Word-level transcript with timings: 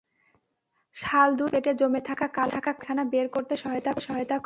শালদুধ 0.95 1.47
শিশুর 1.47 1.51
পেটে 1.53 1.71
জমে 1.73 2.01
থাকা 2.09 2.27
কালো 2.37 2.59
পায়খানা 2.65 3.03
বের 3.03 3.27
করতে 3.29 3.53
সহায়তা 3.57 3.91
করে। 3.93 4.39